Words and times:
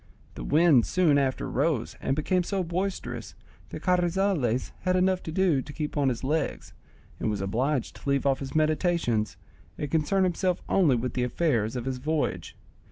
The 0.33 0.43
wind 0.43 0.87
soon 0.87 1.19
after 1.19 1.47
rose 1.47 1.95
and 2.01 2.15
became 2.15 2.41
so 2.41 2.63
boisterous 2.63 3.35
that 3.69 3.83
Carrizales 3.83 4.71
had 4.79 4.95
enough 4.95 5.21
to 5.21 5.31
do 5.31 5.61
to 5.61 5.71
keep 5.71 5.95
on 5.95 6.09
his 6.09 6.23
legs, 6.23 6.73
and 7.19 7.29
was 7.29 7.39
obliged 7.39 7.97
to 7.97 8.09
leave 8.09 8.25
off 8.25 8.39
his 8.39 8.55
meditations, 8.55 9.37
and 9.77 9.91
concern 9.91 10.23
himself 10.23 10.63
only 10.67 10.95
with 10.95 11.13
the 11.13 11.21
affairs 11.23 11.75
of 11.75 11.85
his 11.85 11.99
voyage. 11.99 12.57